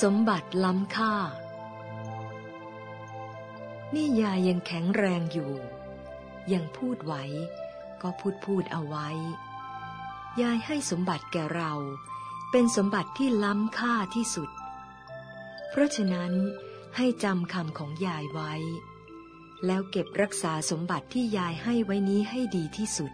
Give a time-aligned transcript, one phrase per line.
[0.00, 1.14] สมบัติล้ำค่า
[3.94, 5.52] นี่ยายยังแข็งแรงอยู่
[6.52, 7.14] ยังพูดไหว
[8.02, 9.08] ก็พูดพูดเอาไว้
[10.42, 11.72] ยายให้สมบัติแก่เรา
[12.50, 14.50] เป็นสมบัติที่ล้ำค่าที่สุด
[15.70, 16.32] เพราะฉะนั้น
[16.96, 18.52] ให้จำคำของยายไว้
[19.66, 23.12] แล้วเก็บรักษาสมบัติที่ยายให้ไว้นี้ให้ดีที่สุด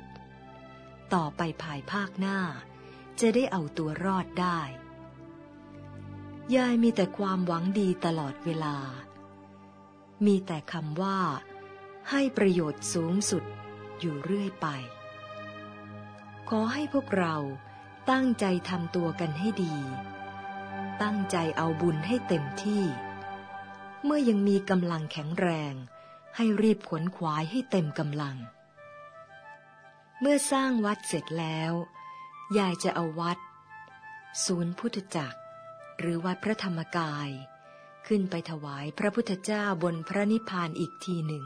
[1.15, 2.39] ต่อไปภายภาคหน้า
[3.21, 4.61] จะได้เอาตัวรอดได้
[6.57, 8.77] ยายมีแต่ความหวังดีตลอดเวลา
[10.27, 11.19] มีแต่คำว่า
[12.11, 13.45] ให้ประโยชน์สูงสุด
[14.01, 14.67] อยู่เรื่อยไป
[16.49, 17.37] ขอให้พวกเรา
[18.11, 19.77] ตั้งใจทำตัวกันให้ดี
[21.03, 22.85] ตั้งใจเอาบุญให้เต็มที่
[24.05, 25.75] เมื่อยังมีกำลังแข็งแรง
[26.37, 28.37] ให้รีบขวนขวายให้เต็มกำลัง
[30.21, 31.73] เมื่อสร้างวัดเสร็จแล้ว
[32.59, 33.39] ยายจะเอาวัด
[34.45, 35.39] ศูนย์พุทธจักร
[36.01, 37.31] หรือวัดพระธรรมกาย
[38.07, 41.45] ขึ้นไปถวายพระพุทธเจ้าบนพระนิพพานอีกทีหนึ่ง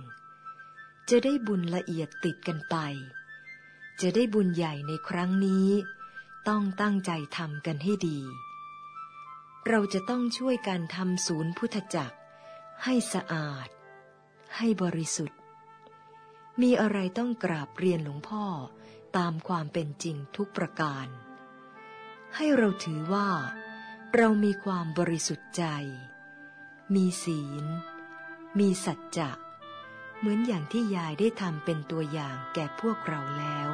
[1.10, 2.76] จะได้บุญละเอียดติดกันไป
[4.00, 5.68] จะได้บุญใหญ่ในครั้งนี้
[6.48, 8.20] ต้องตั้งใจทำกันให้ดี
[9.68, 12.16] เราจะต้องช่วยกันทำศูนย์พุทธจักร
[12.84, 13.68] ให้สะอาด
[14.56, 15.40] ให้บริสุทธิ์
[16.62, 18.44] มีอะไรต้องกราบเรียนหลวงพ่อ
[19.16, 21.06] ตามความเป็นจริงทุกประการ
[22.36, 23.28] ให้เราถือว่า
[24.20, 25.64] เรามีความบริสุทธิ์ใจ
[26.94, 27.64] มีศีล
[28.58, 29.30] มีสัจจะ
[30.18, 33.68] เหมือนอย่างที่ยายได้ทำเป็นตัวอย่างแก่พวกเราแล้ว